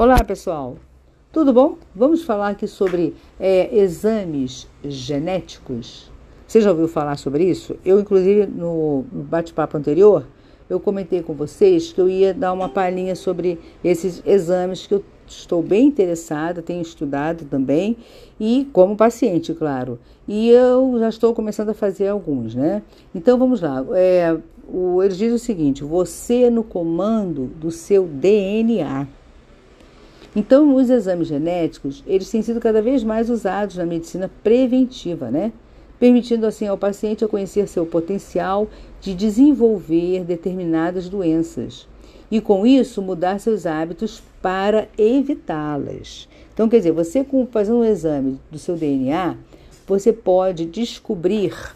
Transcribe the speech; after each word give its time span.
Olá, 0.00 0.24
pessoal. 0.24 0.78
Tudo 1.30 1.52
bom? 1.52 1.76
Vamos 1.94 2.22
falar 2.22 2.48
aqui 2.48 2.66
sobre 2.66 3.14
é, 3.38 3.68
exames 3.76 4.66
genéticos. 4.82 6.10
Você 6.46 6.62
já 6.62 6.70
ouviu 6.70 6.88
falar 6.88 7.18
sobre 7.18 7.44
isso? 7.44 7.76
Eu, 7.84 8.00
inclusive, 8.00 8.46
no 8.46 9.04
bate-papo 9.12 9.76
anterior, 9.76 10.26
eu 10.70 10.80
comentei 10.80 11.22
com 11.22 11.34
vocês 11.34 11.92
que 11.92 12.00
eu 12.00 12.08
ia 12.08 12.32
dar 12.32 12.54
uma 12.54 12.66
palhinha 12.66 13.14
sobre 13.14 13.58
esses 13.84 14.22
exames 14.24 14.86
que 14.86 14.94
eu 14.94 15.04
estou 15.26 15.62
bem 15.62 15.88
interessada, 15.88 16.62
tenho 16.62 16.80
estudado 16.80 17.44
também, 17.44 17.98
e 18.40 18.70
como 18.72 18.96
paciente, 18.96 19.52
claro. 19.52 19.98
E 20.26 20.48
eu 20.48 20.96
já 20.98 21.10
estou 21.10 21.34
começando 21.34 21.68
a 21.68 21.74
fazer 21.74 22.08
alguns, 22.08 22.54
né? 22.54 22.80
Então 23.14 23.36
vamos 23.36 23.60
lá. 23.60 23.84
É, 23.92 24.34
o, 24.66 25.02
eles 25.02 25.18
dizem 25.18 25.34
o 25.34 25.38
seguinte: 25.38 25.84
você 25.84 26.48
no 26.48 26.64
comando 26.64 27.48
do 27.60 27.70
seu 27.70 28.06
DNA. 28.06 29.19
Então, 30.34 30.74
os 30.76 30.88
exames 30.88 31.26
genéticos, 31.26 32.04
eles 32.06 32.30
têm 32.30 32.40
sido 32.40 32.60
cada 32.60 32.80
vez 32.80 33.02
mais 33.02 33.28
usados 33.28 33.76
na 33.76 33.84
medicina 33.84 34.30
preventiva, 34.42 35.30
né? 35.30 35.52
Permitindo 35.98 36.46
assim 36.46 36.66
ao 36.66 36.78
paciente 36.78 37.26
conhecer 37.28 37.66
seu 37.68 37.84
potencial 37.84 38.68
de 39.00 39.12
desenvolver 39.12 40.24
determinadas 40.24 41.08
doenças 41.08 41.86
e 42.30 42.40
com 42.40 42.64
isso 42.64 43.02
mudar 43.02 43.40
seus 43.40 43.66
hábitos 43.66 44.22
para 44.40 44.88
evitá-las. 44.96 46.28
Então, 46.54 46.68
quer 46.68 46.78
dizer, 46.78 46.92
você 46.92 47.26
fazendo 47.50 47.78
um 47.78 47.84
exame 47.84 48.38
do 48.50 48.58
seu 48.58 48.76
DNA, 48.76 49.36
você 49.86 50.12
pode 50.12 50.64
descobrir 50.64 51.74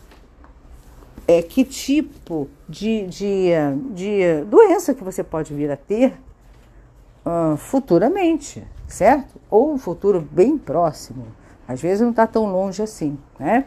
é, 1.27 1.43
que 1.43 1.65
tipo 1.65 2.49
de, 2.69 3.07
de, 3.07 3.51
de 3.93 4.45
doença 4.49 4.95
que 4.95 5.03
você 5.03 5.25
pode 5.25 5.53
vir 5.53 5.71
a 5.71 5.77
ter 5.77 6.15
futuramente, 7.57 8.63
certo? 8.87 9.41
Ou 9.51 9.73
um 9.73 9.79
futuro 9.79 10.27
bem 10.31 10.59
próximo. 10.59 11.27
Às 11.67 11.81
vezes 11.81 12.03
não 12.03 12.11
está 12.11 12.27
tão 12.27 12.53
longe 12.53 12.83
assim, 12.83 13.17
né? 13.39 13.65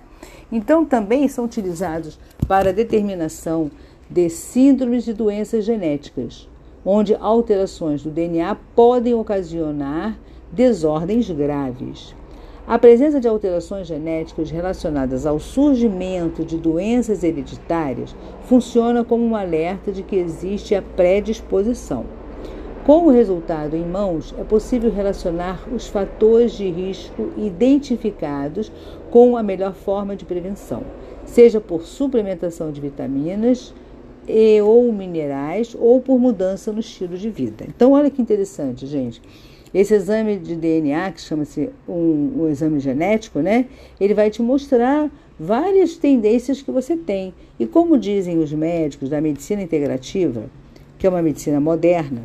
Então 0.52 0.86
também 0.86 1.28
são 1.28 1.46
utilizados 1.46 2.20
para 2.48 2.72
determinação 2.72 3.72
de 4.10 4.30
síndromes 4.30 5.04
de 5.04 5.14
doenças 5.14 5.66
genéticas, 5.66 6.48
onde 6.86 7.16
alterações 7.16 8.04
do 8.04 8.12
DNA 8.12 8.56
podem 8.76 9.14
ocasionar 9.14 10.18
desordens 10.52 11.30
graves. 11.30 12.16
A 12.68 12.78
presença 12.78 13.20
de 13.20 13.28
alterações 13.28 13.88
genéticas 13.88 14.52
relacionadas 14.52 15.26
ao 15.26 15.40
surgimento 15.40 16.44
de 16.44 16.58
doenças 16.58 17.24
hereditárias 17.24 18.16
funciona 18.44 19.04
como 19.04 19.26
um 19.26 19.36
alerta 19.36 19.92
de 19.92 20.04
que 20.04 20.18
existe 20.18 20.76
a 20.76 20.82
predisposição. 20.82 22.06
Com 22.88 23.08
o 23.08 23.10
resultado 23.10 23.76
em 23.76 23.86
mãos, 23.86 24.34
é 24.40 24.46
possível 24.46 24.90
relacionar 24.90 25.68
os 25.76 25.88
fatores 25.88 26.54
de 26.54 26.70
risco 26.70 27.34
identificados 27.36 28.72
com 29.12 29.36
a 29.36 29.44
melhor 29.44 29.74
forma 29.74 30.16
de 30.16 30.24
prevenção, 30.24 30.84
seja 31.26 31.60
por 31.60 31.82
suplementação 31.82 32.72
de 32.72 32.80
vitaminas 32.80 33.74
e 34.26 34.62
ou 34.62 34.90
minerais 34.94 35.76
ou 35.78 36.00
por 36.00 36.18
mudança 36.18 36.72
no 36.72 36.80
estilo 36.80 37.18
de 37.18 37.30
vida. 37.30 37.66
Então, 37.68 37.92
olha 37.92 38.10
que 38.10 38.22
interessante, 38.22 38.88
gente. 38.88 39.22
Esse 39.74 39.94
exame 39.94 40.38
de 40.38 40.56
DNA, 40.56 41.12
que 41.12 41.20
chama-se 41.20 41.70
um, 41.86 42.44
um, 42.44 42.48
exame 42.48 42.80
genético, 42.80 43.40
né? 43.40 43.66
Ele 44.00 44.14
vai 44.14 44.30
te 44.30 44.42
mostrar 44.42 45.12
várias 45.38 45.98
tendências 45.98 46.62
que 46.62 46.72
você 46.72 46.96
tem. 46.96 47.34
E 47.60 47.66
como 47.66 47.98
dizem 47.98 48.40
os 48.40 48.54
médicos 48.54 49.10
da 49.10 49.20
medicina 49.20 49.62
integrativa, 49.62 50.46
que 50.98 51.06
é 51.06 51.10
uma 51.10 51.22
medicina 51.22 51.60
moderna, 51.60 52.24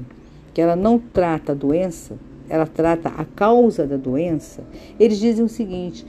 que 0.53 0.61
ela 0.61 0.77
não 0.77 0.99
trata 0.99 1.53
a 1.53 1.55
doença, 1.55 2.17
ela 2.49 2.67
trata 2.67 3.09
a 3.09 3.25
causa 3.25 3.87
da 3.87 3.97
doença, 3.97 4.63
eles 4.99 5.19
dizem 5.19 5.45
o 5.45 5.49
seguinte: 5.49 6.07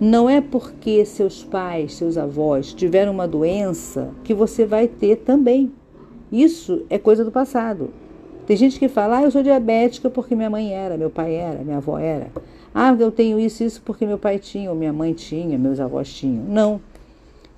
não 0.00 0.30
é 0.30 0.40
porque 0.40 1.04
seus 1.04 1.42
pais, 1.42 1.94
seus 1.94 2.16
avós 2.16 2.72
tiveram 2.72 3.12
uma 3.12 3.26
doença 3.26 4.10
que 4.22 4.32
você 4.32 4.64
vai 4.64 4.86
ter 4.86 5.16
também. 5.16 5.72
Isso 6.30 6.84
é 6.88 6.98
coisa 6.98 7.24
do 7.24 7.32
passado. 7.32 7.90
Tem 8.46 8.56
gente 8.56 8.78
que 8.78 8.88
fala, 8.88 9.18
ah, 9.18 9.22
eu 9.24 9.30
sou 9.30 9.42
diabética 9.42 10.08
porque 10.08 10.34
minha 10.34 10.48
mãe 10.48 10.72
era, 10.72 10.96
meu 10.96 11.10
pai 11.10 11.34
era, 11.34 11.64
minha 11.64 11.78
avó 11.78 11.98
era. 11.98 12.28
Ah, 12.74 12.96
eu 12.98 13.10
tenho 13.10 13.40
isso, 13.40 13.64
isso 13.64 13.82
porque 13.84 14.06
meu 14.06 14.18
pai 14.18 14.38
tinha, 14.38 14.70
ou 14.70 14.76
minha 14.76 14.92
mãe 14.92 15.12
tinha, 15.12 15.58
meus 15.58 15.80
avós 15.80 16.12
tinham. 16.12 16.44
Não. 16.44 16.80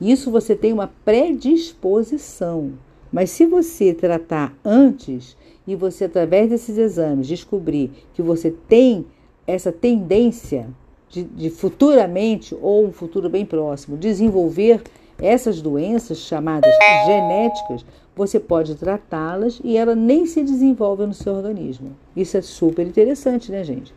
Isso 0.00 0.30
você 0.30 0.56
tem 0.56 0.72
uma 0.72 0.90
predisposição. 1.04 2.72
Mas 3.12 3.30
se 3.30 3.44
você 3.44 3.92
tratar 3.92 4.54
antes, 4.64 5.36
e 5.66 5.74
você, 5.74 6.04
através 6.04 6.48
desses 6.48 6.76
exames, 6.78 7.26
descobrir 7.26 7.90
que 8.14 8.22
você 8.22 8.50
tem 8.50 9.06
essa 9.46 9.70
tendência 9.70 10.68
de, 11.08 11.24
de 11.24 11.50
futuramente, 11.50 12.56
ou 12.60 12.86
um 12.86 12.92
futuro 12.92 13.28
bem 13.28 13.44
próximo, 13.44 13.96
desenvolver 13.96 14.82
essas 15.18 15.60
doenças 15.60 16.18
chamadas 16.18 16.72
genéticas, 17.06 17.84
você 18.16 18.40
pode 18.40 18.74
tratá-las 18.74 19.60
e 19.62 19.76
ela 19.76 19.94
nem 19.94 20.26
se 20.26 20.42
desenvolve 20.42 21.06
no 21.06 21.14
seu 21.14 21.34
organismo. 21.34 21.96
Isso 22.16 22.36
é 22.36 22.42
super 22.42 22.86
interessante, 22.86 23.50
né, 23.50 23.62
gente? 23.64 23.94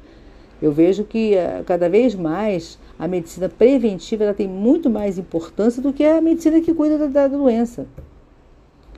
Eu 0.62 0.72
vejo 0.72 1.04
que 1.04 1.36
eh, 1.36 1.62
cada 1.66 1.90
vez 1.90 2.16
mais 2.16 2.78
a 2.98 3.08
medicina 3.08 3.50
preventiva 3.50 4.24
ela 4.24 4.34
tem 4.34 4.48
muito 4.48 4.90
mais 4.90 5.18
importância 5.18 5.82
do 5.82 5.92
que 5.92 6.06
a 6.06 6.22
medicina 6.22 6.62
que 6.62 6.74
cuida 6.74 6.98
da, 6.98 7.08
da 7.08 7.28
doença. 7.28 7.86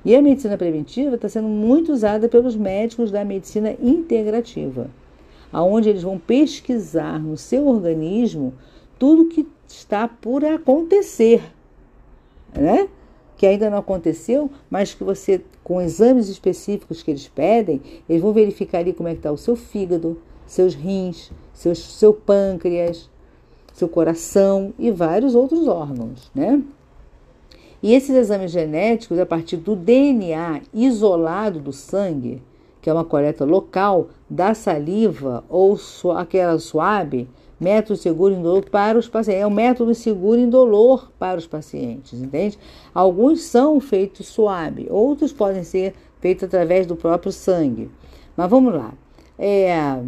E 0.05 0.15
a 0.15 0.21
medicina 0.21 0.55
preventiva 0.55 1.15
está 1.15 1.27
sendo 1.27 1.47
muito 1.47 1.91
usada 1.91 2.29
pelos 2.29 2.55
médicos 2.55 3.09
da 3.09 3.25
medicina 3.25 3.75
integrativa, 3.81 4.87
aonde 5.51 5.89
eles 5.89 6.03
vão 6.03 6.19
pesquisar 6.19 7.19
no 7.19 7.35
seu 7.35 7.67
organismo 7.67 8.53
tudo 8.99 9.29
que 9.29 9.47
está 9.67 10.07
por 10.07 10.45
acontecer, 10.45 11.43
né? 12.53 12.87
Que 13.35 13.47
ainda 13.47 13.67
não 13.67 13.79
aconteceu, 13.79 14.49
mas 14.69 14.93
que 14.93 15.03
você, 15.03 15.41
com 15.63 15.81
exames 15.81 16.29
específicos 16.29 17.01
que 17.01 17.09
eles 17.09 17.27
pedem, 17.27 17.81
eles 18.07 18.21
vão 18.21 18.31
verificar 18.31 18.79
ali 18.79 18.93
como 18.93 19.09
é 19.09 19.13
que 19.13 19.19
está 19.19 19.31
o 19.31 19.37
seu 19.37 19.55
fígado, 19.55 20.21
seus 20.45 20.75
rins, 20.75 21.31
seus, 21.51 21.79
seu 21.79 22.13
pâncreas, 22.13 23.09
seu 23.73 23.89
coração 23.89 24.71
e 24.77 24.91
vários 24.91 25.33
outros 25.33 25.67
órgãos, 25.67 26.31
né? 26.33 26.61
E 27.85 27.93
esses 27.93 28.15
exames 28.15 28.49
genéticos, 28.49 29.19
a 29.19 29.27
partir 29.27 29.57
do 29.57 29.75
DNA 29.75 30.61
isolado 30.73 31.59
do 31.59 31.71
sangue, 31.71 32.41
que 32.81 32.89
é 32.89 32.93
uma 32.93 33.05
coleta 33.05 33.45
local 33.45 34.07
da 34.27 34.55
saliva 34.55 35.43
ou 35.47 35.77
aquela 36.17 36.57
suave, 36.57 37.29
método 37.59 37.95
seguro 37.95 38.33
e 38.33 38.37
indolor 38.37 38.67
para 38.71 38.97
os 38.97 39.07
pacientes. 39.07 39.39
É 39.39 39.45
um 39.45 39.51
método 39.51 39.93
seguro 39.93 40.39
e 40.39 40.45
indolor 40.45 41.11
para 41.19 41.37
os 41.37 41.45
pacientes, 41.45 42.19
entende? 42.19 42.57
Alguns 42.91 43.43
são 43.43 43.79
feitos 43.79 44.25
suave, 44.29 44.87
outros 44.89 45.31
podem 45.31 45.63
ser 45.63 45.93
feitos 46.19 46.45
através 46.45 46.87
do 46.87 46.95
próprio 46.95 47.31
sangue. 47.31 47.91
Mas 48.35 48.49
vamos 48.49 48.73
lá. 48.73 48.95
É, 49.37 49.99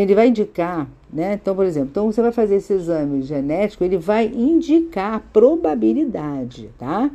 ele 0.00 0.14
vai 0.14 0.28
indicar, 0.28 0.88
né? 1.12 1.34
Então, 1.34 1.54
por 1.54 1.66
exemplo, 1.66 1.88
então 1.90 2.10
você 2.10 2.22
vai 2.22 2.32
fazer 2.32 2.56
esse 2.56 2.72
exame 2.72 3.22
genético, 3.22 3.84
ele 3.84 3.98
vai 3.98 4.26
indicar 4.26 5.14
a 5.14 5.20
probabilidade, 5.20 6.70
tá? 6.78 7.10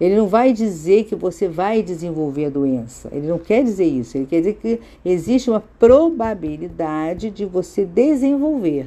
Ele 0.00 0.16
não 0.16 0.26
vai 0.26 0.52
dizer 0.52 1.04
que 1.04 1.14
você 1.14 1.46
vai 1.46 1.82
desenvolver 1.82 2.46
a 2.46 2.50
doença. 2.50 3.10
Ele 3.12 3.26
não 3.26 3.38
quer 3.38 3.62
dizer 3.62 3.84
isso. 3.84 4.16
Ele 4.16 4.24
quer 4.24 4.38
dizer 4.38 4.54
que 4.54 4.80
existe 5.04 5.50
uma 5.50 5.60
probabilidade 5.78 7.30
de 7.30 7.44
você 7.44 7.84
desenvolver, 7.84 8.86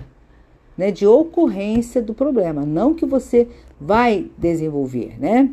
né? 0.76 0.90
De 0.90 1.06
ocorrência 1.06 2.02
do 2.02 2.14
problema, 2.14 2.66
não 2.66 2.96
que 2.96 3.06
você 3.06 3.48
vai 3.80 4.32
desenvolver, 4.38 5.20
né? 5.20 5.52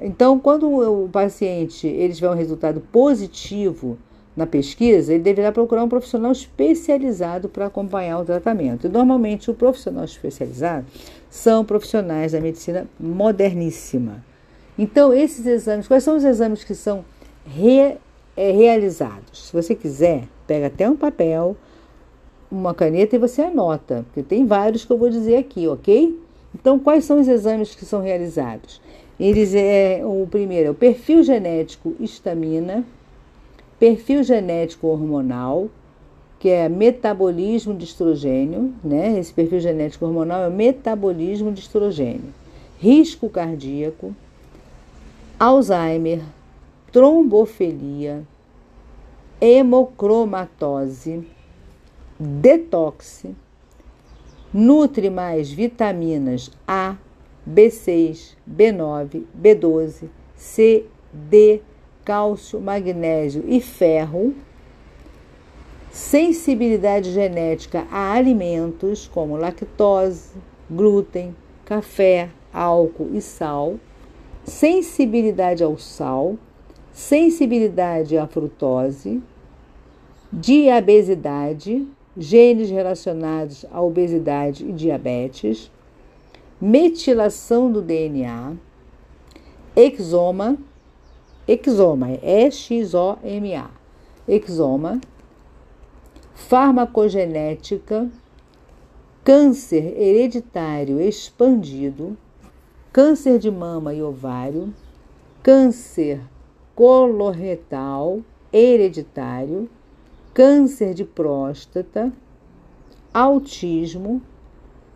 Então, 0.00 0.38
quando 0.38 0.70
o 0.70 1.08
paciente 1.08 1.86
ele 1.86 2.14
tiver 2.14 2.30
um 2.30 2.34
resultado 2.34 2.80
positivo 2.92 3.98
na 4.36 4.46
pesquisa, 4.46 5.12
ele 5.12 5.22
deverá 5.22 5.50
procurar 5.52 5.84
um 5.84 5.88
profissional 5.88 6.32
especializado 6.32 7.48
para 7.48 7.66
acompanhar 7.66 8.20
o 8.20 8.24
tratamento. 8.24 8.86
E 8.86 8.90
normalmente 8.90 9.50
o 9.50 9.54
profissional 9.54 10.04
especializado 10.04 10.86
são 11.28 11.64
profissionais 11.64 12.32
da 12.32 12.40
medicina 12.40 12.86
moderníssima. 12.98 14.24
Então, 14.78 15.12
esses 15.12 15.46
exames, 15.46 15.86
quais 15.86 16.02
são 16.02 16.16
os 16.16 16.24
exames 16.24 16.64
que 16.64 16.74
são 16.74 17.04
re, 17.44 17.96
é, 18.36 18.50
realizados? 18.52 19.48
Se 19.48 19.52
você 19.52 19.74
quiser, 19.74 20.24
pega 20.46 20.68
até 20.68 20.88
um 20.88 20.96
papel, 20.96 21.56
uma 22.50 22.72
caneta 22.72 23.16
e 23.16 23.18
você 23.18 23.42
anota, 23.42 24.04
porque 24.06 24.22
tem 24.22 24.46
vários 24.46 24.84
que 24.84 24.92
eu 24.92 24.98
vou 24.98 25.10
dizer 25.10 25.36
aqui, 25.36 25.68
ok? 25.68 26.18
Então, 26.54 26.78
quais 26.78 27.04
são 27.04 27.20
os 27.20 27.28
exames 27.28 27.74
que 27.74 27.84
são 27.84 28.00
realizados? 28.00 28.80
Eles 29.18 29.54
é 29.54 30.00
o 30.02 30.26
primeiro 30.30 30.68
é 30.68 30.70
o 30.70 30.74
perfil 30.74 31.22
genético 31.22 31.94
estamina, 32.00 32.84
perfil 33.80 34.22
genético 34.22 34.86
hormonal, 34.88 35.70
que 36.38 36.50
é 36.50 36.68
metabolismo 36.68 37.74
de 37.74 37.84
estrogênio, 37.84 38.74
né? 38.84 39.18
Esse 39.18 39.32
perfil 39.32 39.58
genético 39.58 40.04
hormonal 40.04 40.42
é 40.42 40.48
o 40.48 40.52
metabolismo 40.52 41.50
de 41.50 41.60
estrogênio, 41.60 42.32
risco 42.78 43.30
cardíaco, 43.30 44.14
Alzheimer, 45.38 46.20
trombofilia, 46.92 48.22
hemocromatose, 49.40 51.26
detox, 52.18 53.24
nutre 54.52 55.08
mais 55.08 55.50
vitaminas 55.50 56.50
A, 56.68 56.96
B6, 57.48 58.36
B9, 58.46 59.22
B12, 59.40 60.08
C, 60.36 60.84
D, 61.10 61.62
cálcio, 62.04 62.60
magnésio 62.60 63.44
e 63.46 63.60
ferro, 63.60 64.34
sensibilidade 65.90 67.10
genética 67.12 67.86
a 67.90 68.12
alimentos 68.12 69.08
como 69.08 69.36
lactose, 69.36 70.32
glúten, 70.70 71.34
café, 71.64 72.30
álcool 72.52 73.10
e 73.14 73.20
sal, 73.20 73.76
sensibilidade 74.44 75.62
ao 75.62 75.76
sal, 75.78 76.36
sensibilidade 76.92 78.16
à 78.16 78.26
frutose, 78.26 79.22
diabesidade, 80.32 81.86
genes 82.16 82.70
relacionados 82.70 83.64
à 83.70 83.80
obesidade 83.80 84.68
e 84.68 84.72
diabetes, 84.72 85.70
metilação 86.60 87.70
do 87.70 87.80
DNA, 87.80 88.54
exoma, 89.74 90.58
exoma, 91.46 92.10
é 92.10 92.46
E-X-O-M-A, 92.46 93.70
exoma, 94.28 95.00
farmacogenética, 96.34 98.10
câncer 99.24 100.00
hereditário 100.00 101.00
expandido, 101.00 102.16
câncer 102.92 103.38
de 103.38 103.50
mama 103.50 103.92
e 103.94 104.02
ovário, 104.02 104.72
câncer 105.42 106.20
coloretal 106.74 108.20
hereditário, 108.52 109.68
câncer 110.32 110.94
de 110.94 111.04
próstata, 111.04 112.12
autismo, 113.12 114.22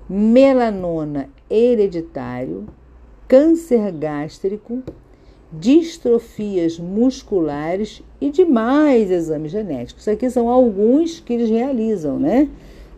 melanoma 0.09 1.29
hereditário, 1.51 2.67
câncer 3.29 3.91
gástrico, 3.93 4.83
distrofias 5.59 6.79
musculares 6.79 8.03
e 8.21 8.31
demais 8.31 9.11
exames 9.11 9.53
genéticos. 9.53 10.07
Aqui 10.09 10.29
são 10.31 10.49
alguns 10.49 11.21
que 11.21 11.33
eles 11.33 11.51
realizam, 11.51 12.19
né? 12.19 12.49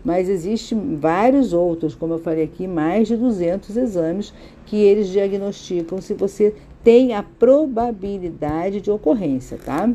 Mas 0.04 0.28
existem 0.28 0.96
vários 0.96 1.52
outros, 1.52 1.94
como 1.94 2.14
eu 2.14 2.18
falei 2.18 2.44
aqui, 2.44 2.68
mais 2.68 3.08
de 3.08 3.16
200 3.16 3.76
exames 3.76 4.32
que 4.64 4.76
eles 4.76 5.08
diagnosticam 5.08 6.00
se 6.00 6.14
você 6.14 6.54
tem 6.84 7.14
a 7.14 7.22
probabilidade 7.22 8.80
de 8.80 8.90
ocorrência, 8.90 9.58
tá? 9.58 9.92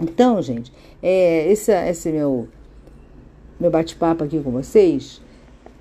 Então, 0.00 0.42
gente, 0.42 0.72
é, 1.00 1.50
esse, 1.50 1.70
esse 1.72 2.10
meu, 2.10 2.48
meu 3.60 3.70
bate-papo 3.70 4.24
aqui 4.24 4.40
com 4.40 4.50
vocês, 4.50 5.22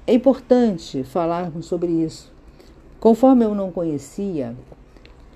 é 0.06 0.14
importante 0.14 1.04
falarmos 1.04 1.66
sobre 1.66 1.92
isso. 1.92 2.32
Conforme 3.00 3.46
eu 3.46 3.56
não 3.56 3.72
conhecia, 3.72 4.56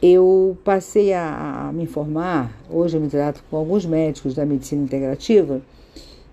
eu 0.05 0.57
passei 0.65 1.13
a, 1.13 1.71
me 1.73 1.83
informar. 1.83 2.51
Hoje 2.69 2.97
eu 2.97 3.01
me 3.01 3.07
trato 3.07 3.41
com 3.49 3.55
alguns 3.55 3.85
médicos 3.85 4.33
da 4.33 4.45
medicina 4.45 4.83
integrativa 4.83 5.61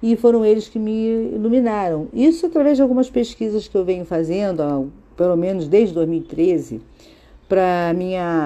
e 0.02 0.16
foram 0.16 0.44
eles 0.44 0.68
que 0.68 0.76
me 0.76 1.30
iluminaram. 1.34 2.08
Isso 2.12 2.46
através 2.46 2.76
de 2.76 2.82
algumas 2.82 3.08
pesquisas 3.08 3.68
que 3.68 3.76
eu 3.76 3.84
venho 3.84 4.04
fazendo, 4.04 4.90
pelo 5.16 5.36
menos 5.36 5.68
desde 5.68 5.94
2013, 5.94 6.80
para 7.48 7.94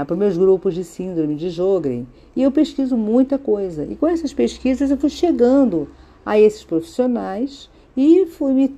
para 0.06 0.14
meus 0.14 0.36
grupos 0.36 0.74
de 0.74 0.84
síndrome 0.84 1.36
de 1.36 1.48
Jogren. 1.48 2.06
E 2.36 2.42
eu 2.42 2.52
pesquiso 2.52 2.94
muita 2.94 3.38
coisa. 3.38 3.82
E 3.90 3.96
com 3.96 4.06
essas 4.06 4.34
pesquisas 4.34 4.90
eu 4.90 4.98
fui 4.98 5.08
chegando 5.08 5.88
a 6.26 6.38
esses 6.38 6.64
profissionais 6.64 7.70
e 7.96 8.26
fui 8.26 8.52
me, 8.52 8.76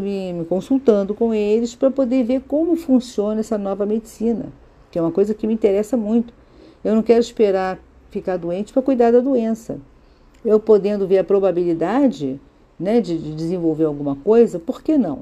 me, 0.00 0.32
me 0.32 0.44
consultando 0.46 1.14
com 1.14 1.34
eles 1.34 1.74
para 1.74 1.90
poder 1.90 2.24
ver 2.24 2.40
como 2.48 2.76
funciona 2.76 3.40
essa 3.40 3.58
nova 3.58 3.84
medicina 3.84 4.46
que 4.92 4.98
é 4.98 5.02
uma 5.02 5.10
coisa 5.10 5.32
que 5.32 5.46
me 5.46 5.54
interessa 5.54 5.96
muito. 5.96 6.32
Eu 6.84 6.94
não 6.94 7.02
quero 7.02 7.20
esperar 7.20 7.80
ficar 8.10 8.36
doente 8.36 8.74
para 8.74 8.82
cuidar 8.82 9.10
da 9.10 9.20
doença. 9.20 9.78
Eu 10.44 10.60
podendo 10.60 11.06
ver 11.08 11.18
a 11.18 11.24
probabilidade 11.24 12.38
né, 12.78 13.00
de, 13.00 13.16
de 13.16 13.34
desenvolver 13.34 13.84
alguma 13.84 14.14
coisa, 14.16 14.58
por 14.58 14.82
que 14.82 14.98
não? 14.98 15.20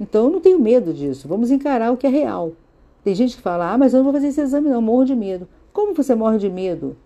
Então 0.00 0.24
eu 0.24 0.30
não 0.30 0.40
tenho 0.40 0.58
medo 0.58 0.92
disso. 0.92 1.28
Vamos 1.28 1.52
encarar 1.52 1.92
o 1.92 1.96
que 1.96 2.08
é 2.08 2.10
real. 2.10 2.52
Tem 3.04 3.14
gente 3.14 3.36
que 3.36 3.42
fala, 3.42 3.72
ah, 3.72 3.78
mas 3.78 3.94
eu 3.94 3.98
não 3.98 4.04
vou 4.04 4.12
fazer 4.12 4.28
esse 4.28 4.40
exame, 4.40 4.68
não, 4.68 4.82
morro 4.82 5.04
de 5.04 5.14
medo. 5.14 5.46
Como 5.72 5.94
você 5.94 6.14
morre 6.14 6.38
de 6.38 6.50
medo? 6.50 6.96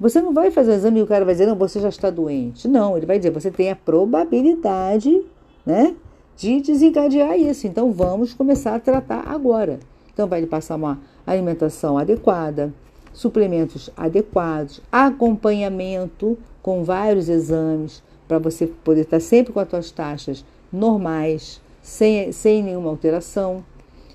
Você 0.00 0.20
não 0.20 0.32
vai 0.32 0.50
fazer 0.50 0.72
o 0.72 0.74
exame 0.74 0.98
e 0.98 1.02
o 1.02 1.06
cara 1.06 1.24
vai 1.24 1.34
dizer, 1.34 1.46
não, 1.46 1.54
você 1.54 1.78
já 1.78 1.88
está 1.88 2.10
doente. 2.10 2.66
Não, 2.66 2.96
ele 2.96 3.06
vai 3.06 3.18
dizer, 3.18 3.30
você 3.30 3.50
tem 3.50 3.70
a 3.70 3.76
probabilidade 3.76 5.22
né, 5.64 5.94
de 6.36 6.60
desencadear 6.60 7.38
isso. 7.38 7.66
Então 7.66 7.92
vamos 7.92 8.34
começar 8.34 8.74
a 8.74 8.80
tratar 8.80 9.22
agora. 9.28 9.78
Então 10.18 10.26
vai 10.26 10.40
lhe 10.40 10.48
passar 10.48 10.74
uma 10.74 10.98
alimentação 11.24 11.96
adequada, 11.96 12.74
suplementos 13.12 13.88
adequados, 13.96 14.80
acompanhamento 14.90 16.36
com 16.60 16.82
vários 16.82 17.28
exames 17.28 18.02
para 18.26 18.40
você 18.40 18.66
poder 18.66 19.02
estar 19.02 19.20
sempre 19.20 19.52
com 19.52 19.60
as 19.60 19.70
suas 19.70 19.92
taxas 19.92 20.44
normais, 20.72 21.60
sem, 21.80 22.32
sem 22.32 22.64
nenhuma 22.64 22.90
alteração. 22.90 23.64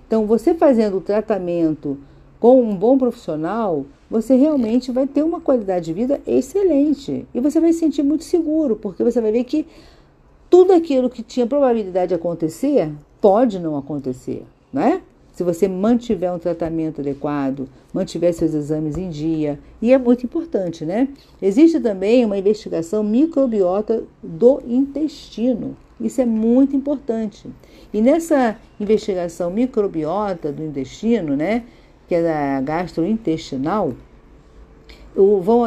Então, 0.06 0.26
você 0.26 0.54
fazendo 0.54 0.98
o 0.98 1.02
tratamento 1.02 1.98
com 2.38 2.62
um 2.62 2.76
bom 2.76 2.98
profissional, 2.98 3.86
você 4.10 4.36
realmente 4.36 4.92
vai 4.92 5.08
ter 5.08 5.24
uma 5.24 5.40
qualidade 5.40 5.86
de 5.86 5.94
vida 5.94 6.20
excelente. 6.28 7.26
E 7.34 7.40
você 7.40 7.62
vai 7.62 7.72
se 7.72 7.80
sentir 7.80 8.04
muito 8.04 8.26
seguro, 8.26 8.76
porque 8.76 9.06
você 9.06 9.22
vai 9.22 9.32
ver 9.32 9.46
que 9.46 9.66
tudo 10.50 10.74
aquilo 10.74 11.10
que 11.10 11.24
tinha 11.24 11.48
probabilidade 11.48 12.10
de 12.10 12.16
acontecer 12.16 12.92
pode 13.22 13.58
não 13.58 13.78
acontecer, 13.78 14.46
né? 14.74 15.02
Se 15.34 15.44
você 15.44 15.68
mantiver 15.68 16.32
um 16.32 16.38
tratamento 16.38 17.02
adequado, 17.02 17.68
mantiver 17.92 18.34
seus 18.34 18.54
exames 18.54 18.98
em 18.98 19.10
dia, 19.10 19.60
e 19.82 19.92
é 19.92 19.98
muito 19.98 20.26
importante, 20.26 20.86
né? 20.86 21.10
Existe 21.42 21.80
também 21.80 22.24
uma 22.24 22.38
investigação 22.38 23.04
microbiota 23.04 24.04
do 24.22 24.62
intestino. 24.66 25.76
Isso 26.00 26.22
é 26.22 26.26
muito 26.26 26.76
importante. 26.76 27.50
E 27.92 28.02
nessa 28.02 28.58
investigação 28.80 29.50
microbiota 29.50 30.52
do 30.52 30.64
intestino, 30.64 31.36
né, 31.36 31.64
que 32.08 32.14
é 32.14 32.62
gastrointestinal, 32.62 33.94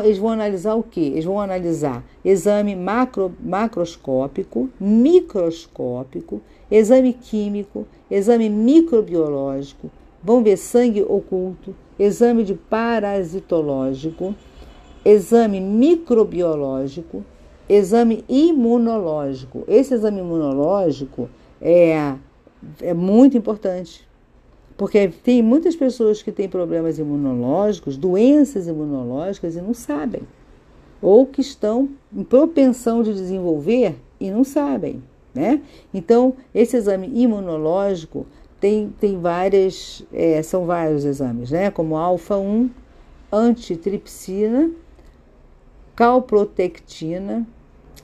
eles 0.05 0.19
vão 0.19 0.31
analisar 0.31 0.75
o 0.75 0.83
quê? 0.83 1.01
Eles 1.01 1.25
vão 1.25 1.41
analisar 1.41 2.05
exame 2.25 2.75
macro, 2.75 3.33
macroscópico, 3.41 4.69
microscópico, 4.81 6.41
exame 6.71 7.13
químico, 7.13 7.87
exame 8.11 8.49
microbiológico, 8.49 9.91
vão 10.23 10.43
ver 10.43 10.57
sangue 10.57 11.03
oculto, 11.03 11.75
exame 11.99 12.45
de 12.45 12.55
parasitológico, 12.55 14.35
exame 15.05 15.61
microbiológico, 15.61 17.25
exame 17.69 18.25
imunológico. 18.29 19.65
Esse 19.69 19.95
exame 19.95 20.21
imunológico 20.21 21.29
é, 21.61 22.15
é 22.81 22.95
muito 22.95 23.37
importante, 23.39 24.07
porque 24.77 25.09
tem 25.09 25.43
muitas 25.43 25.77
pessoas 25.77 26.23
que 26.23 26.33
têm 26.33 26.49
problemas 26.49 26.99
imunológicos, 26.99 27.97
doenças 27.97 28.67
imunológicas 28.67 29.55
e 29.57 29.61
não 29.61 29.73
sabem, 29.73 30.23
ou 31.01 31.25
que 31.27 31.41
estão 31.41 31.89
em 32.15 32.25
propensão 32.25 33.03
de 33.03 33.13
desenvolver 33.13 33.95
e 34.21 34.31
não 34.31 34.43
sabem. 34.45 35.03
Né? 35.37 35.61
Então, 35.93 36.35
esse 36.55 36.79
exame 36.79 37.11
imunológico 37.13 38.27
tem, 38.59 38.89
tem 38.99 39.21
várias, 39.21 40.03
é, 40.11 40.43
são 40.43 40.65
vários 40.65 41.05
exames, 41.05 41.51
né? 41.51 41.71
como 41.71 41.95
alfa-1, 41.95 42.71
antitripsina, 43.31 44.71
calprotectina, 45.95 47.47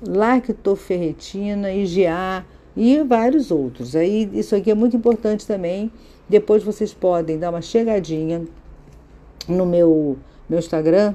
lactoferretina, 0.07 1.73
IgA 1.73 2.45
e 2.77 3.03
vários 3.03 3.51
outros. 3.51 3.97
Aí, 3.97 4.29
isso 4.35 4.55
aqui 4.55 4.71
é 4.71 4.75
muito 4.75 4.95
importante 4.95 5.47
também. 5.47 5.91
Depois 6.29 6.63
vocês 6.63 6.93
podem 6.93 7.39
dar 7.39 7.49
uma 7.49 7.63
chegadinha 7.63 8.45
no 9.49 9.65
meu, 9.65 10.19
meu 10.49 10.59
Instagram, 10.59 11.15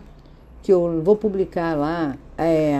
que 0.63 0.73
eu 0.73 0.99
vou 1.03 1.15
publicar 1.15 1.75
lá 1.75 2.17
é, 2.37 2.75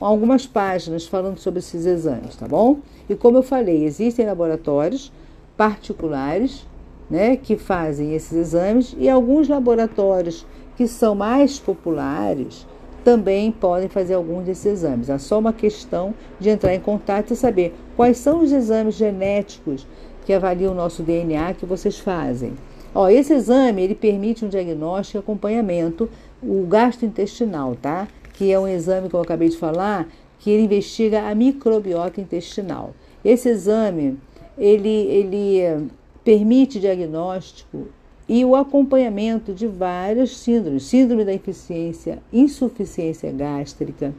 algumas 0.00 0.46
páginas 0.46 1.06
falando 1.06 1.38
sobre 1.38 1.60
esses 1.60 1.86
exames, 1.86 2.36
tá 2.36 2.46
bom? 2.46 2.78
E 3.08 3.14
como 3.14 3.38
eu 3.38 3.42
falei, 3.42 3.84
existem 3.84 4.26
laboratórios 4.26 5.12
particulares 5.56 6.66
né, 7.08 7.36
que 7.36 7.56
fazem 7.56 8.14
esses 8.14 8.32
exames 8.32 8.94
e 8.98 9.08
alguns 9.08 9.48
laboratórios 9.48 10.46
que 10.76 10.86
são 10.86 11.14
mais 11.14 11.58
populares 11.58 12.66
também 13.04 13.52
podem 13.52 13.88
fazer 13.88 14.14
alguns 14.14 14.44
desses 14.44 14.66
exames. 14.66 15.08
É 15.08 15.16
só 15.16 15.38
uma 15.38 15.52
questão 15.52 16.12
de 16.40 16.50
entrar 16.50 16.74
em 16.74 16.80
contato 16.80 17.32
e 17.32 17.36
saber 17.36 17.72
quais 17.94 18.18
são 18.18 18.42
os 18.42 18.50
exames 18.50 18.96
genéticos 18.96 19.86
que 20.24 20.32
avaliam 20.32 20.72
o 20.72 20.74
nosso 20.74 21.04
DNA 21.04 21.54
que 21.54 21.64
vocês 21.64 22.00
fazem. 22.00 22.54
Ó, 22.92 23.08
esse 23.08 23.32
exame 23.32 23.82
ele 23.82 23.94
permite 23.94 24.44
um 24.44 24.48
diagnóstico 24.48 25.18
e 25.18 25.20
acompanhamento, 25.20 26.10
o 26.42 26.66
gastrointestinal, 26.66 27.76
tá? 27.80 28.08
Que 28.36 28.52
é 28.52 28.58
um 28.58 28.68
exame 28.68 29.08
que 29.08 29.16
eu 29.16 29.20
acabei 29.20 29.48
de 29.48 29.56
falar, 29.56 30.06
que 30.38 30.50
ele 30.50 30.64
investiga 30.64 31.28
a 31.28 31.34
microbiota 31.34 32.20
intestinal. 32.20 32.94
Esse 33.24 33.48
exame, 33.48 34.18
ele, 34.56 34.88
ele 34.88 35.60
eh, 35.60 35.80
permite 36.22 36.78
diagnóstico 36.78 37.88
e 38.28 38.44
o 38.44 38.54
acompanhamento 38.54 39.54
de 39.54 39.66
várias 39.66 40.36
síndromes, 40.36 40.84
síndrome 40.84 41.24
da 41.24 41.32
insuficiência, 41.32 42.22
insuficiência 42.32 43.32
gástrica, 43.32 44.14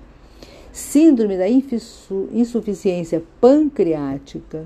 síndrome 0.71 1.37
da 1.37 1.47
insuficiência 1.47 3.23
pancreática, 3.39 4.65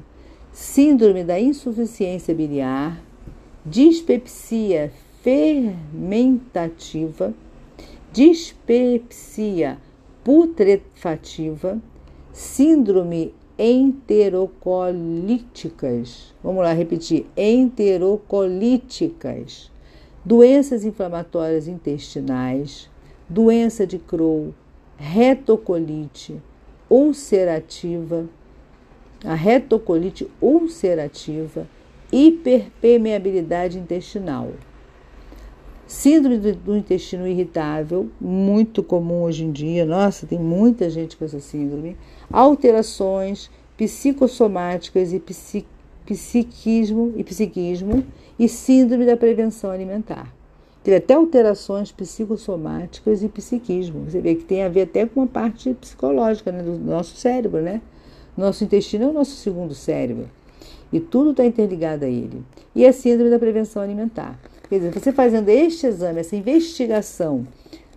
síndrome 0.53 1.23
da 1.23 1.39
insuficiência 1.39 2.33
biliar, 2.33 2.99
dispepsia 3.65 4.91
fermentativa, 5.21 7.33
dispepsia 8.11 9.77
putrefativa, 10.23 11.79
síndrome 12.33 13.33
enterocolíticas. 13.57 16.35
Vamos 16.43 16.63
lá 16.63 16.73
repetir: 16.73 17.25
enterocolíticas, 17.37 19.71
doenças 20.25 20.83
inflamatórias 20.83 21.67
intestinais, 21.67 22.89
doença 23.29 23.87
de 23.87 23.97
Crohn, 23.97 24.51
retocolite 24.97 26.35
ulcerativa, 26.89 28.27
a 29.23 29.35
retocolite 29.35 30.29
ulcerativa, 30.41 31.65
hiperpermeabilidade 32.11 33.79
intestinal. 33.79 34.49
Síndrome 35.91 36.37
do 36.37 36.77
intestino 36.77 37.27
irritável, 37.27 38.09
muito 38.19 38.81
comum 38.81 39.23
hoje 39.23 39.43
em 39.43 39.51
dia, 39.51 39.85
nossa, 39.85 40.25
tem 40.25 40.39
muita 40.39 40.89
gente 40.89 41.17
com 41.17 41.25
essa 41.25 41.41
síndrome. 41.41 41.97
Alterações 42.31 43.51
psicossomáticas 43.75 45.11
e 45.11 45.21
psiquismo 46.05 47.13
e 47.17 47.25
psiquismo 47.25 48.05
e 48.39 48.47
síndrome 48.47 49.05
da 49.05 49.17
prevenção 49.17 49.69
alimentar. 49.69 50.33
Teve 50.81 50.95
até 50.95 51.13
alterações 51.15 51.91
psicossomáticas 51.91 53.21
e 53.21 53.27
psiquismo. 53.27 54.09
Você 54.09 54.21
vê 54.21 54.35
que 54.35 54.45
tem 54.45 54.63
a 54.63 54.69
ver 54.69 54.83
até 54.83 55.05
com 55.05 55.19
uma 55.19 55.27
parte 55.27 55.73
psicológica 55.73 56.53
né, 56.53 56.63
do 56.63 56.77
nosso 56.79 57.17
cérebro, 57.17 57.61
né? 57.61 57.81
Nosso 58.37 58.63
intestino 58.63 59.03
é 59.03 59.07
o 59.09 59.13
nosso 59.13 59.35
segundo 59.35 59.75
cérebro. 59.75 60.29
E 60.91 61.01
tudo 61.01 61.31
está 61.31 61.45
interligado 61.45 62.05
a 62.05 62.07
ele. 62.07 62.41
E 62.73 62.85
a 62.85 62.93
síndrome 62.93 63.29
da 63.29 63.37
prevenção 63.37 63.81
alimentar. 63.81 64.39
Quer 64.71 64.77
dizer, 64.77 64.93
você 64.93 65.11
fazendo 65.11 65.49
este 65.49 65.85
exame, 65.85 66.21
essa 66.21 66.33
investigação 66.33 67.45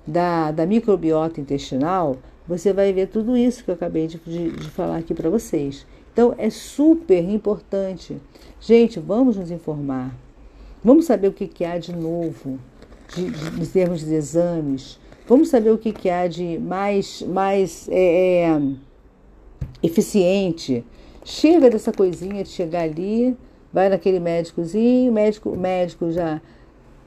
da, 0.05 0.51
da 0.51 0.67
microbiota 0.67 1.41
intestinal, 1.41 2.17
você 2.49 2.73
vai 2.73 2.93
ver 2.93 3.07
tudo 3.07 3.37
isso 3.37 3.63
que 3.63 3.71
eu 3.71 3.77
acabei 3.77 4.09
de, 4.09 4.19
de, 4.19 4.51
de 4.51 4.71
falar 4.71 4.97
aqui 4.97 5.15
para 5.15 5.31
vocês. 5.31 5.87
Então, 6.13 6.35
é 6.37 6.51
super 6.51 7.23
importante. 7.31 8.21
Gente, 8.61 8.99
vamos 8.99 9.37
nos 9.37 9.53
informar. 9.53 10.13
Vamos 10.83 11.05
saber 11.05 11.29
o 11.29 11.33
que, 11.33 11.47
que 11.47 11.65
há 11.65 11.79
de 11.79 11.95
novo 11.95 12.59
de, 13.15 13.31
de, 13.31 13.63
em 13.63 13.67
termos 13.67 14.05
de 14.05 14.13
exames. 14.13 14.99
Vamos 15.29 15.51
saber 15.51 15.71
o 15.71 15.79
que, 15.79 15.93
que 15.93 16.11
há 16.11 16.27
de 16.27 16.59
mais, 16.59 17.23
mais 17.23 17.89
é, 17.89 18.51
é, 18.51 18.63
eficiente. 19.81 20.85
Chega 21.25 21.71
dessa 21.71 21.93
coisinha 21.93 22.43
de 22.43 22.49
chegar 22.49 22.83
ali, 22.83 23.37
vai 23.73 23.89
naquele 23.89 24.19
médicozinho, 24.19 25.13
o 25.13 25.15
médico, 25.15 25.57
médico 25.57 26.11
já 26.11 26.43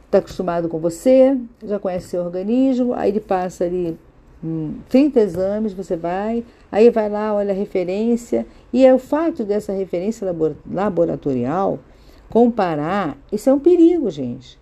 está 0.07 0.19
acostumado 0.19 0.69
com 0.69 0.79
você, 0.79 1.37
já 1.63 1.77
conhece 1.77 2.07
seu 2.07 2.23
organismo, 2.23 2.93
aí 2.93 3.11
ele 3.11 3.19
passa 3.19 3.65
ali 3.65 3.97
hum, 4.43 4.75
30 4.89 5.19
exames, 5.19 5.73
você 5.73 5.95
vai, 5.97 6.43
aí 6.71 6.89
vai 6.89 7.09
lá, 7.09 7.33
olha 7.33 7.51
a 7.51 7.55
referência, 7.55 8.45
e 8.71 8.85
é 8.85 8.93
o 8.93 8.99
fato 8.99 9.43
dessa 9.43 9.73
referência 9.73 10.25
laboratorial 10.69 11.79
comparar, 12.29 13.17
isso 13.31 13.49
é 13.49 13.53
um 13.53 13.59
perigo, 13.59 14.09
gente. 14.09 14.57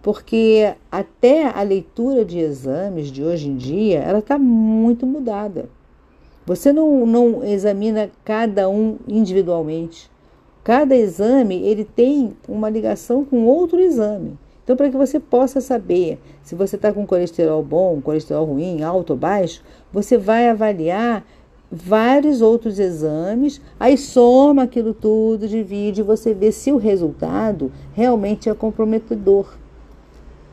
Porque 0.00 0.74
até 0.90 1.46
a 1.46 1.62
leitura 1.62 2.24
de 2.24 2.38
exames 2.38 3.08
de 3.08 3.22
hoje 3.22 3.48
em 3.48 3.56
dia, 3.56 3.98
ela 3.98 4.20
está 4.20 4.38
muito 4.38 5.06
mudada. 5.06 5.68
Você 6.46 6.72
não, 6.72 7.04
não 7.04 7.44
examina 7.44 8.10
cada 8.24 8.70
um 8.70 8.96
individualmente. 9.06 10.10
Cada 10.64 10.96
exame 10.96 11.56
ele 11.62 11.84
tem 11.84 12.34
uma 12.48 12.70
ligação 12.70 13.24
com 13.24 13.44
outro 13.44 13.80
exame. 13.80 14.38
Então, 14.68 14.76
para 14.76 14.90
que 14.90 14.98
você 14.98 15.18
possa 15.18 15.62
saber 15.62 16.20
se 16.42 16.54
você 16.54 16.76
está 16.76 16.92
com 16.92 17.06
colesterol 17.06 17.62
bom, 17.62 18.02
colesterol 18.02 18.44
ruim, 18.44 18.82
alto 18.82 19.14
ou 19.14 19.16
baixo, 19.16 19.64
você 19.90 20.18
vai 20.18 20.46
avaliar 20.46 21.24
vários 21.72 22.42
outros 22.42 22.78
exames, 22.78 23.62
aí 23.80 23.96
soma 23.96 24.64
aquilo 24.64 24.92
tudo, 24.92 25.48
divide 25.48 26.02
e 26.02 26.04
você 26.04 26.34
vê 26.34 26.52
se 26.52 26.70
o 26.70 26.76
resultado 26.76 27.72
realmente 27.94 28.50
é 28.50 28.54
comprometedor. 28.54 29.56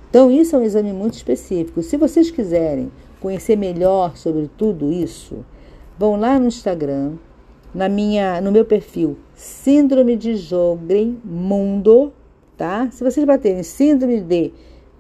Então, 0.10 0.32
isso 0.32 0.56
é 0.56 0.60
um 0.60 0.64
exame 0.64 0.94
muito 0.94 1.16
específico. 1.16 1.84
Se 1.84 1.98
vocês 1.98 2.32
quiserem 2.32 2.90
conhecer 3.20 3.58
melhor 3.58 4.16
sobre 4.16 4.50
tudo 4.58 4.94
isso, 4.94 5.46
vão 6.00 6.16
lá 6.16 6.40
no 6.40 6.48
Instagram, 6.48 7.16
na 7.74 7.90
minha, 7.90 8.40
no 8.40 8.50
meu 8.50 8.64
perfil 8.64 9.18
Síndrome 9.34 10.16
de 10.16 10.38
Jogren 10.38 11.18
Mundo 11.22 12.14
tá? 12.58 12.90
Se 12.92 13.04
vocês 13.04 13.26
baterem 13.26 13.64
síndrome 13.64 14.22
de, 14.22 14.52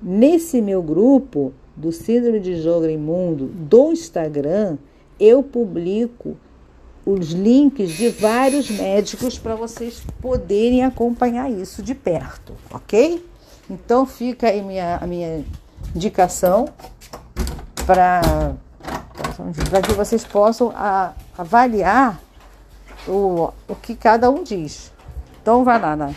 Nesse 0.03 0.61
meu 0.61 0.83
grupo 0.83 1.53
do 1.77 1.91
Síndrome 1.91 2.41
de 2.41 2.61
Jogren 2.61 2.99
Mundo 2.99 3.47
do 3.47 3.93
Instagram, 3.93 4.77
eu 5.19 5.43
publico 5.43 6.37
os 7.07 7.33
links 7.33 7.91
de 7.91 8.09
vários 8.09 8.71
médicos 8.71 9.39
para 9.39 9.55
vocês 9.55 10.03
poderem 10.21 10.85
acompanhar 10.85 11.51
isso 11.51 11.83
de 11.83 11.95
perto, 11.95 12.55
ok? 12.73 13.25
Então 13.69 14.07
fica 14.07 14.49
aí 14.49 14.63
minha, 14.63 14.97
a 14.97 15.07
minha 15.07 15.45
indicação 15.95 16.67
para 17.87 18.57
que 19.83 19.93
vocês 19.93 20.25
possam 20.25 20.73
a, 20.75 21.13
avaliar 21.37 22.21
o, 23.07 23.53
o 23.69 23.75
que 23.75 23.95
cada 23.95 24.31
um 24.31 24.43
diz. 24.43 24.93
Então 25.43 25.65
vai 25.65 25.81
lá 25.81 25.95
na, 25.95 26.11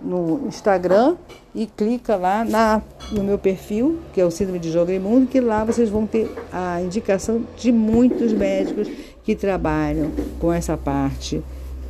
no 0.00 0.46
Instagram 0.46 1.16
e 1.54 1.66
clica 1.66 2.16
lá 2.16 2.44
na, 2.44 2.80
no 3.10 3.24
meu 3.24 3.38
perfil, 3.38 3.98
que 4.12 4.20
é 4.20 4.24
o 4.24 4.30
Síndrome 4.30 4.58
de 4.58 4.70
Jogo 4.70 4.92
Imundo, 4.92 5.26
que 5.26 5.40
lá 5.40 5.64
vocês 5.64 5.88
vão 5.88 6.06
ter 6.06 6.32
a 6.52 6.80
indicação 6.80 7.44
de 7.56 7.72
muitos 7.72 8.32
médicos 8.32 8.88
que 9.24 9.34
trabalham 9.34 10.10
com 10.38 10.52
essa 10.52 10.76
parte 10.76 11.42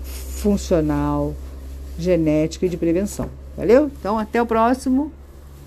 funcional, 0.03 1.35
genética 1.99 2.67
e 2.67 2.69
de 2.69 2.77
prevenção. 2.77 3.29
Valeu? 3.57 3.87
Então 3.87 4.19
até 4.19 4.41
o 4.41 4.47
próximo. 4.47 5.13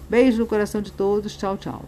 Beijo 0.09 0.39
no 0.39 0.47
coração 0.47 0.81
de 0.81 0.91
todos. 0.91 1.37
Tchau, 1.37 1.57
tchau. 1.57 1.81